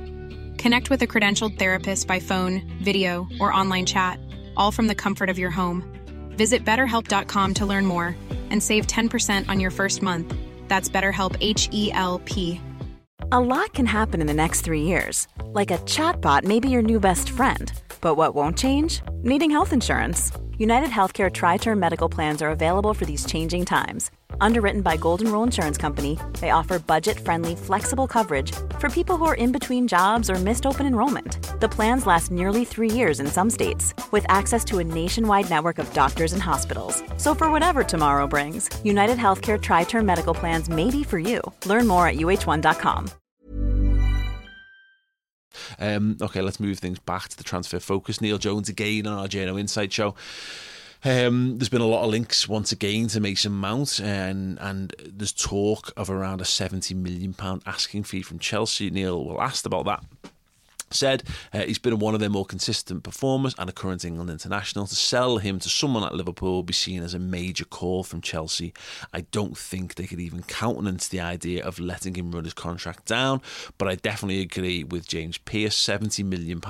Connect 0.57 0.91
with 0.91 1.03
a 1.03 1.07
credentialed 1.07 1.59
therapist 1.59 2.07
by 2.07 2.21
phone, 2.21 2.63
video, 2.83 3.29
or 3.41 3.53
online 3.53 3.87
chat, 3.87 4.19
all 4.57 4.73
from 4.73 4.87
the 4.87 4.95
comfort 4.95 5.29
of 5.29 5.39
your 5.39 5.51
home. 5.51 5.83
Visit 6.31 6.65
betterhelp.com 6.65 7.55
to 7.55 7.67
learn 7.67 7.87
more 7.87 8.17
and 8.51 8.63
save 8.63 8.87
10% 8.87 9.49
on 9.49 9.59
your 9.59 9.71
first 9.71 10.03
month. 10.03 10.35
That's 10.69 10.89
BetterHelp 10.89 11.37
H 11.41 11.69
E 11.73 11.91
L 11.93 12.21
P. 12.25 12.61
A 13.33 13.41
lot 13.41 13.73
can 13.73 13.87
happen 13.87 14.21
in 14.21 14.29
the 14.29 14.35
next 14.35 14.61
three 14.61 14.83
years. 14.83 15.27
Like 15.47 15.73
a 15.73 15.79
chatbot 15.79 16.45
may 16.45 16.61
be 16.61 16.69
your 16.69 16.83
new 16.83 17.01
best 17.01 17.31
friend. 17.31 17.73
But 18.01 18.15
what 18.15 18.35
won't 18.35 18.57
change? 18.57 19.03
Needing 19.23 19.51
health 19.51 19.73
insurance. 19.73 20.31
United 20.59 20.91
Healthcare 20.91 21.33
Tri 21.33 21.57
Term 21.57 21.81
Medical 21.81 22.09
Plans 22.09 22.41
are 22.43 22.51
available 22.51 22.95
for 22.95 23.05
these 23.05 23.27
changing 23.27 23.65
times 23.65 24.11
Underwritten 24.41 24.83
by 24.83 24.97
Golden 24.97 25.31
Rule 25.33 25.43
Insurance 25.43 25.79
Company, 25.79 26.19
they 26.41 26.51
offer 26.51 26.79
budget-friendly, 26.79 27.57
flexible 27.57 28.07
coverage 28.07 28.53
for 28.79 28.89
people 28.89 29.17
who 29.17 29.25
are 29.25 29.35
in 29.35 29.53
between 29.53 29.89
jobs 29.89 30.31
or 30.31 30.35
missed 30.37 30.67
open 30.67 30.87
enrollment. 30.87 31.61
The 31.61 31.69
plans 31.69 32.07
last 32.07 32.31
nearly 32.31 32.65
three 32.65 32.91
years 32.91 33.21
in 33.21 33.27
some 33.27 33.51
states, 33.51 33.95
with 34.13 34.27
access 34.29 34.65
to 34.67 34.79
a 34.79 34.85
nationwide 34.85 35.49
network 35.51 35.79
of 35.79 35.93
doctors 35.93 36.33
and 36.33 36.43
hospitals. 36.43 37.03
So 37.17 37.35
for 37.35 37.51
whatever 37.51 37.83
tomorrow 37.83 38.27
brings, 38.27 38.69
United 38.85 39.19
Healthcare 39.19 39.61
Tri-Term 39.61 40.05
Medical 40.05 40.35
Plans 40.35 40.69
may 40.69 40.91
be 40.91 41.03
for 41.03 41.19
you. 41.19 41.41
Learn 41.65 41.87
more 41.87 42.07
at 42.07 42.17
uh1.com. 42.17 43.11
Um, 45.79 46.17
okay, 46.21 46.43
let's 46.43 46.61
move 46.61 46.79
things 46.79 46.99
back 46.99 47.29
to 47.29 47.37
the 47.37 47.45
transfer 47.45 47.81
focus. 47.81 48.21
Neil 48.21 48.39
Jones 48.39 48.69
again 48.69 49.07
on 49.07 49.19
our 49.19 49.27
Journo 49.27 49.59
Insight 49.59 49.93
show. 49.93 50.15
Um, 51.07 51.59
there's 51.59 51.69
been 51.69 51.83
a 51.83 51.87
lot 51.87 52.03
of 52.03 52.11
links 52.11 52.49
once 52.49 52.73
again 52.73 53.07
to 53.09 53.21
Mason 53.21 53.53
Mount, 53.53 54.01
and 54.01 54.59
and 54.61 54.93
there's 55.07 55.33
talk 55.33 55.93
of 55.97 56.11
around 56.11 56.41
a 56.41 56.45
70 56.45 56.95
million 56.95 57.33
pound 57.33 57.63
asking 57.65 58.03
fee 58.03 58.23
from 58.23 58.41
Chelsea. 58.41 58.91
Neil 58.91 59.25
will 59.25 59.41
asked 59.41 59.67
about 59.67 59.85
that 59.85 60.03
said 60.97 61.23
uh, 61.53 61.61
he's 61.61 61.79
been 61.79 61.99
one 61.99 62.15
of 62.15 62.21
their 62.21 62.31
more 62.31 62.45
consistent 62.45 63.03
performers 63.03 63.55
and 63.59 63.69
a 63.69 63.73
current 63.73 64.05
England 64.05 64.31
international. 64.31 64.87
To 64.87 64.95
sell 64.95 65.39
him 65.39 65.59
to 65.61 65.69
someone 65.69 66.05
at 66.05 66.15
Liverpool 66.15 66.59
would 66.59 66.67
be 66.67 66.73
seen 66.73 67.03
as 67.03 67.15
a 67.15 67.19
major 67.19 67.65
call 67.65 68.03
from 68.03 68.21
Chelsea. 68.21 68.73
I 69.13 69.23
don't 69.23 69.57
think 69.57 69.95
they 69.95 70.07
could 70.07 70.21
even 70.21 70.43
countenance 70.43 71.09
the 71.09 71.21
idea 71.21 71.65
of 71.65 71.79
letting 71.79 72.15
him 72.15 72.33
run 72.33 72.45
his 72.45 72.55
contract 72.55 73.07
down, 73.07 73.41
but 73.79 73.89
I 73.89 73.95
definitely 73.95 74.41
agree 74.41 74.85
with 74.85 75.07
James 75.07 75.39
Pearce. 75.39 75.77
£70 75.77 76.25
million 76.25 76.61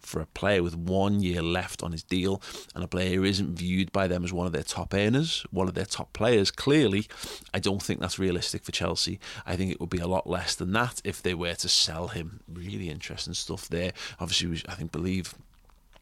for 0.00 0.20
a 0.20 0.26
player 0.26 0.62
with 0.62 0.76
one 0.76 1.20
year 1.20 1.42
left 1.42 1.82
on 1.82 1.92
his 1.92 2.02
deal 2.02 2.40
and 2.74 2.82
a 2.82 2.88
player 2.88 3.16
who 3.16 3.24
isn't 3.24 3.56
viewed 3.56 3.92
by 3.92 4.06
them 4.06 4.24
as 4.24 4.32
one 4.32 4.46
of 4.46 4.52
their 4.52 4.62
top 4.62 4.94
earners, 4.94 5.44
one 5.50 5.68
of 5.68 5.74
their 5.74 5.84
top 5.84 6.12
players. 6.12 6.50
Clearly, 6.50 7.06
I 7.52 7.58
don't 7.58 7.82
think 7.82 8.00
that's 8.00 8.18
realistic 8.18 8.64
for 8.64 8.72
Chelsea. 8.72 9.18
I 9.44 9.56
think 9.56 9.70
it 9.70 9.80
would 9.80 9.90
be 9.90 9.98
a 9.98 10.06
lot 10.06 10.28
less 10.28 10.54
than 10.54 10.72
that 10.72 11.00
if 11.04 11.22
they 11.22 11.34
were 11.34 11.54
to 11.54 11.68
sell 11.68 12.08
him. 12.08 12.40
Really 12.52 12.88
interesting 12.88 13.34
stuff 13.34 13.55
stuff 13.56 13.68
there. 13.68 13.92
Obviously, 14.20 14.48
was, 14.48 14.64
I 14.68 14.74
think 14.74 14.92
believe 14.92 15.34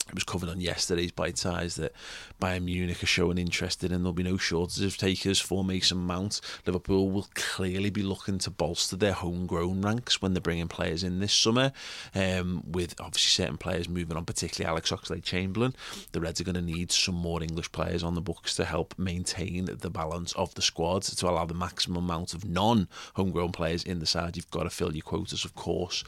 it 0.08 0.14
was 0.14 0.24
covered 0.24 0.50
on 0.50 0.60
yesterday's 0.60 1.12
bite 1.12 1.38
size 1.38 1.76
that 1.76 1.92
Bayern 2.38 2.64
Munich 2.64 3.02
are 3.02 3.06
showing 3.06 3.38
interest 3.38 3.82
in, 3.82 3.90
and 3.90 4.04
there'll 4.04 4.12
be 4.12 4.22
no 4.22 4.36
shortage 4.36 4.84
of 4.84 4.98
takers 4.98 5.40
for 5.40 5.64
Mason 5.64 5.96
Mount. 5.96 6.42
Liverpool 6.66 7.10
will 7.10 7.26
clearly 7.34 7.88
be 7.88 8.02
looking 8.02 8.36
to 8.40 8.50
bolster 8.50 8.96
their 8.96 9.14
homegrown 9.14 9.80
ranks 9.80 10.20
when 10.20 10.34
they're 10.34 10.42
bringing 10.42 10.68
players 10.68 11.02
in 11.02 11.20
this 11.20 11.32
summer, 11.32 11.72
um, 12.14 12.62
with 12.66 12.94
obviously 13.00 13.44
certain 13.44 13.56
players 13.56 13.88
moving 13.88 14.14
on, 14.14 14.26
particularly 14.26 14.68
Alex 14.70 14.90
Oxlade 14.90 15.22
Chamberlain. 15.22 15.74
The 16.12 16.20
Reds 16.20 16.38
are 16.38 16.44
going 16.44 16.54
to 16.54 16.60
need 16.60 16.92
some 16.92 17.14
more 17.14 17.42
English 17.42 17.72
players 17.72 18.02
on 18.02 18.14
the 18.14 18.20
books 18.20 18.54
to 18.56 18.66
help 18.66 18.94
maintain 18.98 19.64
the 19.64 19.90
balance 19.90 20.34
of 20.34 20.54
the 20.54 20.62
squad 20.62 21.02
to 21.04 21.28
allow 21.28 21.46
the 21.46 21.54
maximum 21.54 22.04
amount 22.04 22.34
of 22.34 22.44
non 22.44 22.88
homegrown 23.14 23.52
players 23.52 23.82
in 23.82 24.00
the 24.00 24.06
side. 24.06 24.36
You've 24.36 24.50
got 24.50 24.64
to 24.64 24.70
fill 24.70 24.94
your 24.94 25.02
quotas, 25.02 25.46
of 25.46 25.54
course. 25.54 26.04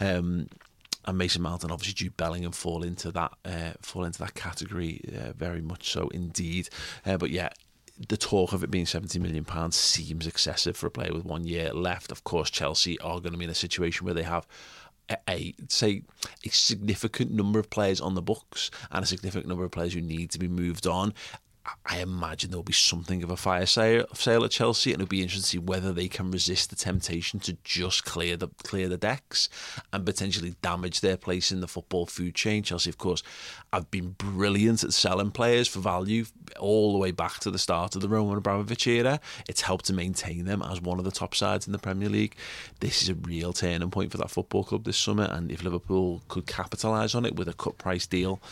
Um, 0.00 0.48
and 1.06 1.18
Mason 1.18 1.42
Mount 1.42 1.62
and 1.62 1.72
obviously 1.72 1.94
Jude 1.94 2.16
Bellingham 2.16 2.52
fall 2.52 2.82
into 2.82 3.10
that 3.12 3.32
uh, 3.44 3.72
fall 3.80 4.04
into 4.04 4.18
that 4.20 4.34
category 4.34 5.00
uh, 5.16 5.32
very 5.32 5.60
much 5.60 5.90
so 5.90 6.08
indeed. 6.08 6.68
Uh, 7.04 7.16
but 7.16 7.30
yeah, 7.30 7.50
the 8.08 8.16
talk 8.16 8.52
of 8.52 8.64
it 8.64 8.70
being 8.70 8.86
70 8.86 9.18
million 9.18 9.44
pounds 9.44 9.76
seems 9.76 10.26
excessive 10.26 10.76
for 10.76 10.86
a 10.86 10.90
player 10.90 11.12
with 11.12 11.24
one 11.24 11.44
year 11.44 11.72
left. 11.72 12.10
Of 12.10 12.24
course, 12.24 12.50
Chelsea 12.50 12.98
are 13.00 13.20
going 13.20 13.32
to 13.32 13.38
be 13.38 13.44
in 13.44 13.50
a 13.50 13.54
situation 13.54 14.04
where 14.04 14.14
they 14.14 14.22
have 14.22 14.46
a, 15.08 15.16
a, 15.28 15.54
say 15.68 16.02
a 16.44 16.48
significant 16.48 17.30
number 17.30 17.58
of 17.58 17.70
players 17.70 18.00
on 18.00 18.14
the 18.14 18.22
books 18.22 18.70
and 18.90 19.04
a 19.04 19.06
significant 19.06 19.46
number 19.46 19.64
of 19.64 19.70
players 19.70 19.94
who 19.94 20.00
need 20.00 20.30
to 20.30 20.38
be 20.38 20.48
moved 20.48 20.86
on 20.86 21.12
I 21.86 22.00
imagine 22.00 22.50
there'll 22.50 22.62
be 22.62 22.74
something 22.74 23.22
of 23.22 23.30
a 23.30 23.36
fire 23.36 23.64
sale, 23.64 24.06
sale 24.12 24.44
at 24.44 24.50
Chelsea, 24.50 24.92
and 24.92 25.00
it'll 25.00 25.08
be 25.08 25.22
interesting 25.22 25.42
to 25.42 25.48
see 25.48 25.58
whether 25.58 25.92
they 25.92 26.08
can 26.08 26.30
resist 26.30 26.68
the 26.68 26.76
temptation 26.76 27.40
to 27.40 27.56
just 27.64 28.04
clear 28.04 28.36
the 28.36 28.48
clear 28.62 28.88
the 28.88 28.98
decks 28.98 29.48
and 29.92 30.04
potentially 30.04 30.56
damage 30.60 31.00
their 31.00 31.16
place 31.16 31.50
in 31.50 31.60
the 31.60 31.68
football 31.68 32.04
food 32.04 32.34
chain. 32.34 32.62
Chelsea, 32.62 32.90
of 32.90 32.98
course, 32.98 33.22
have 33.72 33.90
been 33.90 34.10
brilliant 34.10 34.84
at 34.84 34.92
selling 34.92 35.30
players 35.30 35.66
for 35.66 35.80
value 35.80 36.26
all 36.58 36.92
the 36.92 36.98
way 36.98 37.12
back 37.12 37.38
to 37.40 37.50
the 37.50 37.58
start 37.58 37.96
of 37.96 38.02
the 38.02 38.08
Roman 38.08 38.36
Abramovich 38.36 38.86
era. 38.86 39.18
It's 39.48 39.62
helped 39.62 39.86
to 39.86 39.94
maintain 39.94 40.44
them 40.44 40.62
as 40.62 40.82
one 40.82 40.98
of 40.98 41.04
the 41.04 41.10
top 41.10 41.34
sides 41.34 41.66
in 41.66 41.72
the 41.72 41.78
Premier 41.78 42.10
League. 42.10 42.36
This 42.80 43.02
is 43.02 43.08
a 43.08 43.14
real 43.14 43.54
turning 43.54 43.90
point 43.90 44.12
for 44.12 44.18
that 44.18 44.30
football 44.30 44.64
club 44.64 44.84
this 44.84 44.98
summer, 44.98 45.28
and 45.30 45.50
if 45.50 45.62
Liverpool 45.62 46.22
could 46.28 46.46
capitalise 46.46 47.14
on 47.14 47.24
it 47.24 47.36
with 47.36 47.48
a 47.48 47.54
cut 47.54 47.78
price 47.78 48.06
deal 48.06 48.42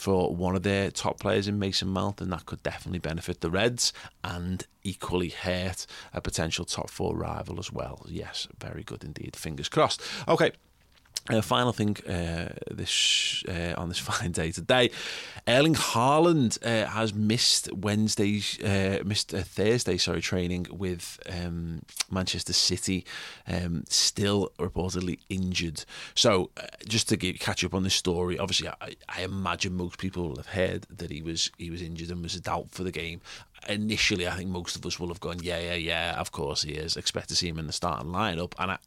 for 0.00 0.34
one 0.34 0.56
of 0.56 0.62
their 0.62 0.90
top 0.90 1.20
players 1.20 1.46
in 1.46 1.58
Mason 1.58 1.88
Mount, 1.88 2.20
and 2.20 2.32
that 2.32 2.46
could 2.46 2.62
definitely 2.62 2.98
benefit 2.98 3.40
the 3.40 3.50
Reds 3.50 3.92
and 4.24 4.66
equally 4.82 5.28
hurt 5.28 5.86
a 6.14 6.20
potential 6.20 6.64
top 6.64 6.90
four 6.90 7.16
rival 7.16 7.58
as 7.58 7.72
well. 7.72 8.06
Yes, 8.08 8.48
very 8.58 8.82
good 8.82 9.04
indeed. 9.04 9.36
Fingers 9.36 9.68
crossed. 9.68 10.00
Okay. 10.26 10.52
Uh, 11.28 11.40
final 11.42 11.72
thing 11.72 11.96
uh, 12.08 12.48
this 12.70 13.44
uh, 13.46 13.74
on 13.76 13.88
this 13.88 13.98
fine 14.10 14.32
day 14.32 14.50
today, 14.50 14.90
Erling 15.46 15.74
Haaland 15.74 16.58
uh, 16.64 16.88
has 16.88 17.14
missed 17.14 17.72
Wednesday's 17.72 18.58
uh, 18.60 19.02
missed 19.04 19.34
uh, 19.34 19.42
Thursday 19.42 19.96
sorry 19.96 20.22
training 20.22 20.66
with 20.70 21.20
um, 21.30 21.82
Manchester 22.10 22.52
City, 22.52 23.04
um, 23.46 23.84
still 23.88 24.50
reportedly 24.58 25.18
injured. 25.28 25.84
So 26.14 26.50
just 26.88 27.08
to 27.10 27.16
get, 27.16 27.38
catch 27.38 27.64
up 27.64 27.74
on 27.74 27.82
this 27.82 27.94
story, 27.94 28.38
obviously 28.38 28.68
I, 28.68 28.96
I 29.08 29.22
imagine 29.22 29.76
most 29.76 29.98
people 29.98 30.36
have 30.36 30.46
heard 30.46 30.86
that 30.90 31.10
he 31.10 31.22
was 31.22 31.50
he 31.58 31.70
was 31.70 31.82
injured 31.82 32.10
and 32.10 32.22
was 32.22 32.34
a 32.34 32.40
doubt 32.40 32.70
for 32.70 32.82
the 32.82 32.92
game 32.92 33.20
initially, 33.68 34.26
I 34.26 34.32
think 34.32 34.50
most 34.50 34.76
of 34.76 34.84
us 34.86 34.98
will 34.98 35.08
have 35.08 35.20
gone, 35.20 35.38
yeah, 35.42 35.60
yeah, 35.60 35.74
yeah, 35.74 36.18
of 36.18 36.32
course 36.32 36.62
he 36.62 36.72
is. 36.72 36.96
Expect 36.96 37.28
to 37.28 37.36
see 37.36 37.48
him 37.48 37.58
in 37.58 37.66
the 37.66 37.72
starting 37.72 38.10
lineup. 38.10 38.54
And 38.58 38.72
I, 38.72 38.78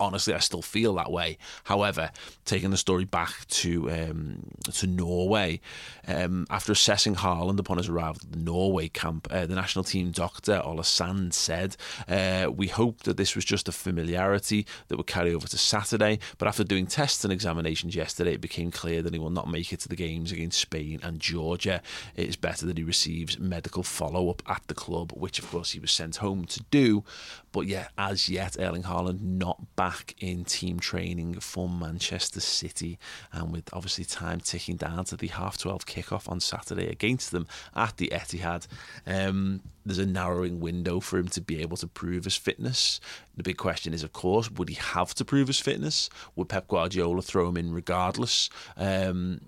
honestly, 0.00 0.34
I 0.34 0.38
still 0.38 0.62
feel 0.62 0.94
that 0.94 1.12
way. 1.12 1.38
However, 1.64 2.10
taking 2.44 2.70
the 2.70 2.76
story 2.76 3.04
back 3.04 3.46
to 3.48 3.90
um, 3.90 4.50
to 4.72 4.86
Norway, 4.86 5.60
um, 6.08 6.46
after 6.50 6.72
assessing 6.72 7.16
Haaland 7.16 7.58
upon 7.58 7.76
his 7.76 7.88
arrival 7.88 8.20
at 8.24 8.32
the 8.32 8.38
Norway 8.38 8.88
camp, 8.88 9.28
uh, 9.30 9.46
the 9.46 9.54
national 9.54 9.84
team 9.84 10.10
doctor 10.10 10.60
Ola 10.64 10.84
Sand 10.84 11.34
said, 11.34 11.76
uh, 12.08 12.50
"We 12.50 12.68
hope 12.68 13.02
that 13.02 13.16
this 13.16 13.36
was 13.36 13.44
just 13.44 13.68
a 13.68 13.72
familiarity 13.72 14.66
that 14.88 14.96
would 14.96 15.06
carry 15.06 15.34
over 15.34 15.46
to 15.46 15.58
Saturday. 15.58 16.18
But 16.38 16.48
after 16.48 16.64
doing 16.64 16.86
tests 16.86 17.24
and 17.24 17.32
examinations 17.32 17.94
yesterday, 17.94 18.34
it 18.34 18.40
became 18.40 18.70
clear 18.70 19.02
that 19.02 19.12
he 19.12 19.18
will 19.18 19.30
not 19.30 19.48
make 19.48 19.72
it 19.72 19.80
to 19.80 19.88
the 19.88 19.96
games 19.96 20.32
against 20.32 20.60
Spain 20.60 21.00
and 21.02 21.20
Georgia. 21.20 21.82
It 22.16 22.28
is 22.28 22.36
better 22.36 22.66
that 22.66 22.78
he 22.78 22.84
receives 22.84 23.38
medical 23.38 23.82
follow 23.82 24.30
up 24.30 24.42
at 24.46 24.62
the 24.66 24.74
club, 24.74 25.12
which 25.14 25.38
of 25.38 25.50
course 25.50 25.72
he 25.72 25.80
was 25.80 25.90
sent 25.90 26.16
home 26.16 26.44
to 26.46 26.62
do. 26.70 27.04
But 27.52 27.66
yeah, 27.66 27.88
as 27.98 28.28
yet, 28.28 28.56
Erling 28.58 28.84
Haaland 28.84 29.20
not 29.20 29.74
back 29.76 29.89
in 30.18 30.44
team 30.44 30.80
training 30.80 31.40
for 31.40 31.68
Manchester 31.68 32.40
City, 32.40 32.98
and 33.32 33.52
with 33.52 33.68
obviously 33.72 34.04
time 34.04 34.40
ticking 34.40 34.76
down 34.76 35.04
to 35.06 35.16
the 35.16 35.28
half 35.28 35.58
twelve 35.58 35.86
kickoff 35.86 36.28
on 36.28 36.40
Saturday 36.40 36.88
against 36.88 37.30
them 37.30 37.46
at 37.74 37.96
the 37.96 38.08
Etihad. 38.08 38.66
Um, 39.06 39.60
there's 39.84 39.98
a 39.98 40.06
narrowing 40.06 40.60
window 40.60 41.00
for 41.00 41.18
him 41.18 41.28
to 41.28 41.40
be 41.40 41.60
able 41.60 41.76
to 41.78 41.86
prove 41.86 42.24
his 42.24 42.36
fitness. 42.36 43.00
The 43.36 43.42
big 43.42 43.56
question 43.56 43.94
is, 43.94 44.02
of 44.02 44.12
course, 44.12 44.50
would 44.50 44.68
he 44.68 44.74
have 44.76 45.14
to 45.14 45.24
prove 45.24 45.46
his 45.46 45.60
fitness? 45.60 46.10
Would 46.36 46.48
Pep 46.48 46.68
Guardiola 46.68 47.22
throw 47.22 47.48
him 47.48 47.56
in 47.56 47.72
regardless? 47.72 48.50
Um, 48.76 49.40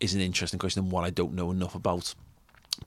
is 0.00 0.14
an 0.14 0.20
interesting 0.20 0.58
question 0.58 0.82
and 0.82 0.92
one 0.92 1.04
I 1.04 1.10
don't 1.10 1.34
know 1.34 1.50
enough 1.50 1.74
about 1.74 2.14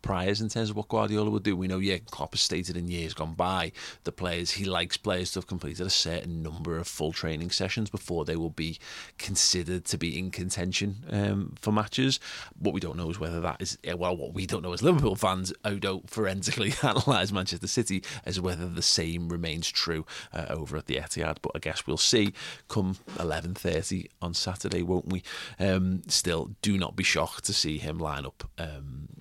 priors 0.05 0.39
in 0.39 0.47
terms 0.47 0.69
of 0.69 0.77
what 0.77 0.87
Guardiola 0.87 1.31
would 1.31 1.43
do. 1.43 1.57
We 1.57 1.67
know, 1.67 1.79
yeah, 1.79 1.97
Klopp 1.97 2.33
has 2.33 2.41
stated 2.41 2.77
in 2.77 2.87
years 2.87 3.15
gone 3.15 3.33
by 3.33 3.71
the 4.03 4.11
players 4.11 4.51
he 4.51 4.63
likes 4.63 4.97
players 4.97 5.31
to 5.31 5.39
have 5.39 5.47
completed 5.47 5.85
a 5.85 5.89
certain 5.89 6.43
number 6.43 6.77
of 6.77 6.87
full 6.87 7.11
training 7.11 7.49
sessions 7.49 7.89
before 7.89 8.23
they 8.23 8.35
will 8.35 8.51
be 8.51 8.77
considered 9.17 9.83
to 9.85 9.97
be 9.97 10.17
in 10.17 10.29
contention 10.29 11.03
um, 11.09 11.55
for 11.59 11.73
matches. 11.73 12.19
What 12.59 12.73
we 12.73 12.79
don't 12.79 12.97
know 12.97 13.09
is 13.09 13.19
whether 13.19 13.41
that 13.41 13.59
is 13.59 13.79
well, 13.97 14.15
what 14.15 14.33
we 14.33 14.45
don't 14.45 14.61
know 14.61 14.73
as 14.73 14.83
Liverpool 14.83 15.15
fans 15.15 15.51
who 15.65 15.79
don't 15.79 16.07
forensically 16.07 16.73
analyse 16.83 17.31
Manchester 17.31 17.67
City 17.67 18.03
as 18.25 18.39
whether 18.39 18.69
the 18.69 18.83
same 18.83 19.27
remains 19.29 19.69
true 19.71 20.05
uh, 20.31 20.45
over 20.49 20.77
at 20.77 20.85
the 20.85 20.97
Etihad. 20.97 21.37
But 21.41 21.53
I 21.55 21.59
guess 21.59 21.87
we'll 21.87 21.97
see 21.97 22.31
come 22.67 22.97
eleven 23.19 23.55
thirty 23.55 24.11
on 24.21 24.35
Saturday, 24.35 24.83
won't 24.83 25.07
we? 25.11 25.23
Um, 25.59 26.03
still, 26.07 26.51
do 26.61 26.77
not 26.77 26.95
be 26.95 27.03
shocked 27.03 27.45
to 27.45 27.53
see 27.53 27.79
him 27.79 27.97
line 27.97 28.27
up. 28.27 28.47
Um, 28.59 29.14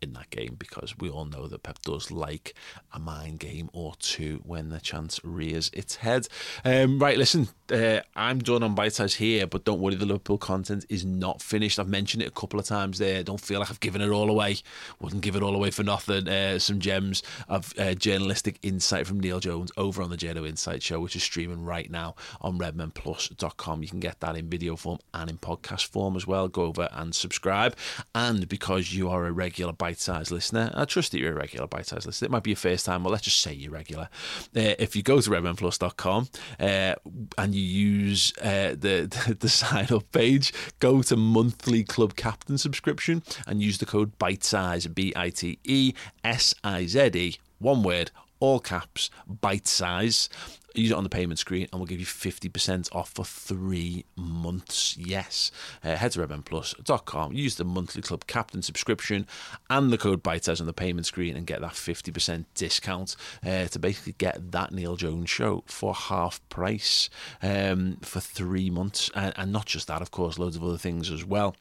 in 0.00 0.12
that 0.14 0.30
game 0.30 0.56
because 0.58 0.96
we 0.98 1.08
all 1.10 1.24
know 1.24 1.46
that 1.46 1.62
Pep 1.62 1.80
does 1.82 2.10
like 2.10 2.54
a 2.92 2.98
mind 2.98 3.40
game 3.40 3.68
or 3.72 3.94
two 3.98 4.40
when 4.44 4.68
the 4.68 4.80
chance 4.80 5.20
rears 5.24 5.70
its 5.72 5.96
head. 5.96 6.28
Um, 6.64 6.98
right, 6.98 7.18
listen, 7.18 7.48
uh, 7.72 8.00
I'm 8.14 8.38
done 8.38 8.62
on 8.62 8.74
bite 8.74 8.94
size 8.94 9.16
here, 9.16 9.46
but 9.46 9.64
don't 9.64 9.80
worry, 9.80 9.94
the 9.94 10.06
Liverpool 10.06 10.38
content 10.38 10.86
is 10.88 11.04
not 11.04 11.42
finished. 11.42 11.78
I've 11.78 11.88
mentioned 11.88 12.22
it 12.22 12.28
a 12.28 12.32
couple 12.32 12.60
of 12.60 12.66
times 12.66 12.98
there. 12.98 13.22
Don't 13.22 13.40
feel 13.40 13.60
like 13.60 13.70
I've 13.70 13.80
given 13.80 14.00
it 14.00 14.10
all 14.10 14.30
away. 14.30 14.58
Wouldn't 15.00 15.22
give 15.22 15.36
it 15.36 15.42
all 15.42 15.54
away 15.54 15.70
for 15.70 15.82
nothing. 15.82 16.28
Uh, 16.28 16.58
some 16.58 16.78
gems 16.80 17.22
of 17.48 17.72
uh, 17.78 17.94
journalistic 17.94 18.58
insight 18.62 19.06
from 19.06 19.20
Neil 19.20 19.40
Jones 19.40 19.72
over 19.76 20.02
on 20.02 20.10
the 20.10 20.16
Journo 20.16 20.48
Insight 20.48 20.82
Show, 20.82 21.00
which 21.00 21.16
is 21.16 21.22
streaming 21.22 21.64
right 21.64 21.90
now 21.90 22.14
on 22.40 22.58
redmenplus.com. 22.58 23.82
You 23.82 23.88
can 23.88 24.00
get 24.00 24.20
that 24.20 24.36
in 24.36 24.48
video 24.48 24.76
form 24.76 24.98
and 25.12 25.30
in 25.30 25.38
podcast 25.38 25.86
form 25.86 26.16
as 26.16 26.26
well. 26.26 26.48
Go 26.48 26.62
over 26.62 26.88
and 26.92 27.14
subscribe. 27.14 27.76
And 28.14 28.48
because 28.48 28.92
you 28.92 29.10
are 29.10 29.26
a 29.26 29.32
regular 29.32 29.72
bite 29.72 29.87
bite 29.88 29.98
sized 29.98 30.30
listener, 30.30 30.70
I 30.74 30.84
trust 30.84 31.12
that 31.12 31.18
you're 31.18 31.32
a 31.32 31.34
regular 31.34 31.66
bite 31.66 31.86
sized 31.86 32.04
listener. 32.04 32.26
It 32.26 32.30
might 32.30 32.42
be 32.42 32.50
your 32.50 32.58
first 32.58 32.84
time, 32.84 33.04
well, 33.04 33.10
let's 33.10 33.24
just 33.24 33.40
say 33.40 33.54
you're 33.54 33.72
regular. 33.72 34.10
Uh, 34.54 34.76
if 34.78 34.94
you 34.94 35.02
go 35.02 35.18
to 35.18 35.30
redmenplus.com 35.30 36.28
uh, 36.60 36.94
and 37.38 37.54
you 37.54 37.62
use 37.62 38.34
uh, 38.42 38.74
the, 38.78 39.08
the, 39.26 39.36
the 39.40 39.48
sign 39.48 39.86
up 39.90 40.12
page, 40.12 40.52
go 40.78 41.00
to 41.00 41.16
monthly 41.16 41.84
club 41.84 42.16
captain 42.16 42.58
subscription 42.58 43.22
and 43.46 43.62
use 43.62 43.78
the 43.78 43.86
code 43.86 44.18
bite 44.18 44.44
size, 44.44 44.86
B 44.88 45.10
I 45.16 45.30
T 45.30 45.58
E 45.64 45.94
S 46.22 46.54
I 46.62 46.84
Z 46.84 47.10
E, 47.14 47.36
one 47.58 47.82
word, 47.82 48.10
all 48.40 48.60
caps, 48.60 49.08
bite 49.26 49.66
size 49.66 50.28
use 50.74 50.90
it 50.90 50.96
on 50.96 51.04
the 51.04 51.10
payment 51.10 51.38
screen 51.38 51.68
and 51.72 51.80
we'll 51.80 51.86
give 51.86 52.00
you 52.00 52.06
50% 52.06 52.94
off 52.94 53.10
for 53.10 53.24
three 53.24 54.04
months. 54.16 54.96
Yes. 54.96 55.50
Uh, 55.82 55.96
head 55.96 56.12
to 56.12 56.26
redmenplus.com, 56.26 57.32
use 57.32 57.56
the 57.56 57.64
monthly 57.64 58.02
club 58.02 58.26
captain 58.26 58.62
subscription 58.62 59.26
and 59.70 59.92
the 59.92 59.98
code 59.98 60.22
BITES 60.22 60.60
on 60.60 60.66
the 60.66 60.72
payment 60.72 61.06
screen 61.06 61.36
and 61.36 61.46
get 61.46 61.60
that 61.60 61.72
50% 61.72 62.44
discount 62.54 63.16
uh, 63.44 63.66
to 63.66 63.78
basically 63.78 64.14
get 64.18 64.52
that 64.52 64.72
Neil 64.72 64.96
Jones 64.96 65.30
show 65.30 65.64
for 65.66 65.94
half 65.94 66.46
price 66.48 67.10
um, 67.42 67.98
for 68.02 68.20
three 68.20 68.70
months. 68.70 69.10
And, 69.14 69.32
and 69.36 69.52
not 69.52 69.66
just 69.66 69.88
that, 69.88 70.02
of 70.02 70.10
course, 70.10 70.38
loads 70.38 70.56
of 70.56 70.64
other 70.64 70.78
things 70.78 71.10
as 71.10 71.24
well. 71.24 71.54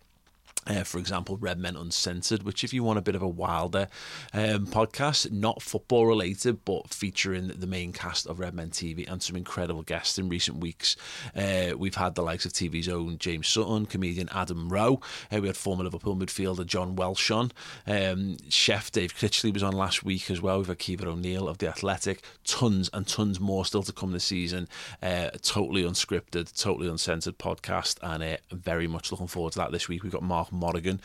Uh, 0.67 0.83
for 0.83 0.97
example, 0.99 1.37
Red 1.37 1.59
Men 1.59 1.75
Uncensored, 1.75 2.43
which, 2.43 2.63
if 2.63 2.73
you 2.73 2.83
want 2.83 2.99
a 2.99 3.01
bit 3.01 3.15
of 3.15 3.21
a 3.21 3.27
wilder 3.27 3.87
um, 4.33 4.67
podcast, 4.67 5.31
not 5.31 5.61
football 5.61 6.05
related, 6.05 6.65
but 6.65 6.89
featuring 6.93 7.47
the 7.47 7.67
main 7.67 7.93
cast 7.93 8.27
of 8.27 8.39
Red 8.39 8.53
Men 8.53 8.69
TV 8.69 9.09
and 9.09 9.21
some 9.21 9.35
incredible 9.35 9.83
guests 9.83 10.17
in 10.17 10.29
recent 10.29 10.57
weeks. 10.57 10.95
Uh, 11.35 11.77
we've 11.77 11.95
had 11.95 12.15
the 12.15 12.21
likes 12.21 12.45
of 12.45 12.53
TV's 12.53 12.89
own 12.89 13.17
James 13.17 13.47
Sutton, 13.47 13.85
comedian 13.85 14.29
Adam 14.33 14.69
Rowe. 14.69 15.01
Uh, 15.33 15.39
we 15.39 15.47
had 15.47 15.57
former 15.57 15.83
Liverpool 15.83 16.15
midfielder 16.15 16.65
John 16.65 16.95
Welsh 16.95 17.31
on. 17.31 17.51
Um, 17.85 18.37
chef 18.49 18.91
Dave 18.91 19.15
Critchley 19.15 19.53
was 19.53 19.63
on 19.63 19.73
last 19.73 20.03
week 20.03 20.29
as 20.29 20.41
well. 20.41 20.57
We've 20.57 20.67
had 20.67 20.79
Caoimhe 20.79 21.05
O'Neill 21.05 21.47
of 21.47 21.59
The 21.59 21.69
Athletic. 21.69 22.23
Tons 22.43 22.89
and 22.93 23.07
tons 23.07 23.39
more 23.39 23.65
still 23.65 23.83
to 23.83 23.93
come 23.93 24.11
this 24.11 24.25
season. 24.25 24.67
Uh, 25.01 25.29
totally 25.41 25.83
unscripted, 25.83 26.53
totally 26.59 26.89
uncensored 26.89 27.37
podcast, 27.37 27.97
and 28.01 28.23
uh, 28.23 28.37
very 28.51 28.87
much 28.87 29.11
looking 29.11 29.27
forward 29.27 29.53
to 29.53 29.59
that 29.59 29.71
this 29.71 29.87
week. 29.87 30.03
We've 30.03 30.11
got 30.11 30.23
Mark 30.23 30.51
Moraghan, 30.59 30.99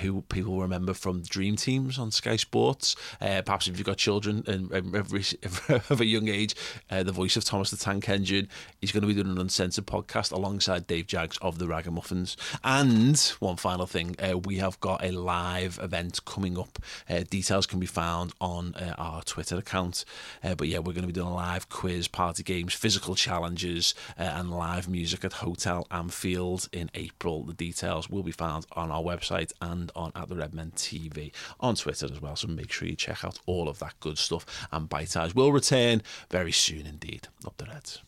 who 0.00 0.22
people 0.22 0.60
remember 0.60 0.94
from 0.94 1.22
Dream 1.22 1.56
Teams 1.56 1.98
on 1.98 2.10
Sky 2.10 2.36
Sports. 2.36 2.96
Uh, 3.20 3.42
perhaps 3.42 3.68
if 3.68 3.78
you've 3.78 3.86
got 3.86 3.96
children 3.96 4.44
and 4.46 4.72
every 4.94 5.24
of 5.68 6.00
a 6.00 6.06
young 6.06 6.28
age, 6.28 6.54
uh, 6.90 7.02
the 7.02 7.12
voice 7.12 7.36
of 7.36 7.44
Thomas 7.44 7.70
the 7.70 7.76
Tank 7.76 8.08
Engine, 8.08 8.48
is 8.80 8.92
going 8.92 9.02
to 9.02 9.06
be 9.06 9.14
doing 9.14 9.30
an 9.30 9.38
uncensored 9.38 9.86
podcast 9.86 10.32
alongside 10.32 10.86
Dave 10.86 11.06
Jags 11.06 11.38
of 11.38 11.58
the 11.58 11.66
Ragamuffins. 11.66 12.36
And 12.64 13.18
one 13.40 13.56
final 13.56 13.86
thing, 13.86 14.16
uh, 14.18 14.38
we 14.38 14.56
have 14.58 14.78
got 14.80 15.04
a 15.04 15.12
live 15.12 15.78
event 15.82 16.24
coming 16.24 16.58
up. 16.58 16.78
Uh, 17.08 17.20
details 17.28 17.66
can 17.66 17.80
be 17.80 17.86
found 17.86 18.32
on 18.40 18.74
uh, 18.74 18.94
our 18.98 19.22
Twitter 19.22 19.56
account. 19.56 20.04
Uh, 20.42 20.54
but 20.54 20.68
yeah, 20.68 20.78
we're 20.78 20.92
going 20.92 21.02
to 21.02 21.06
be 21.06 21.12
doing 21.12 21.26
a 21.28 21.34
live 21.34 21.68
quiz, 21.68 22.08
party 22.08 22.42
games, 22.42 22.74
physical 22.74 23.14
challenges, 23.14 23.94
and 24.16 24.50
live 24.50 24.88
music 24.88 25.24
at 25.24 25.34
Hotel 25.34 25.86
Anfield 25.90 26.68
in 26.72 26.90
April. 26.94 27.44
The 27.44 27.54
details 27.54 28.08
will 28.08 28.22
be 28.22 28.32
found 28.32 28.66
on 28.72 28.90
our 28.90 28.95
website 29.02 29.52
and 29.60 29.90
on 29.94 30.12
at 30.14 30.28
the 30.28 30.36
Redmen 30.36 30.72
TV 30.72 31.32
on 31.60 31.74
Twitter 31.74 32.06
as 32.06 32.20
well. 32.20 32.36
So 32.36 32.48
make 32.48 32.72
sure 32.72 32.88
you 32.88 32.96
check 32.96 33.24
out 33.24 33.38
all 33.46 33.68
of 33.68 33.78
that 33.80 33.98
good 34.00 34.18
stuff. 34.18 34.68
And 34.72 34.88
Bite 34.88 35.08
Size 35.08 35.34
will 35.34 35.52
return 35.52 36.02
very 36.30 36.52
soon 36.52 36.86
indeed. 36.86 37.28
Up 37.44 37.56
the 37.56 37.66
Reds. 37.66 38.02